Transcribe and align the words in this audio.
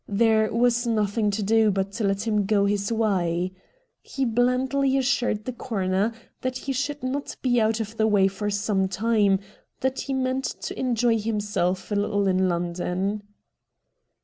There 0.09 0.51
was 0.51 0.87
nothing 0.87 1.29
to 1.29 1.43
do 1.43 1.69
but 1.69 1.91
to 1.91 2.03
let 2.03 2.25
him 2.25 2.47
go 2.47 2.65
his 2.65 2.91
way. 2.91 3.51
He 4.01 4.25
blandly 4.25 4.97
assured 4.97 5.45
the 5.45 5.53
coroner 5.53 6.11
that 6.41 6.57
he 6.57 6.73
should 6.73 7.03
not 7.03 7.35
be 7.43 7.61
out 7.61 7.79
of 7.79 7.97
the 7.97 8.07
way 8.07 8.27
for 8.27 8.49
some 8.49 8.87
time— 8.87 9.37
that 9.81 9.99
he 9.99 10.13
meant 10.15 10.45
to 10.61 10.79
enjoy 10.79 11.19
himself 11.19 11.91
a 11.91 11.95
little 11.95 12.27
in 12.27 12.49
London. 12.49 13.21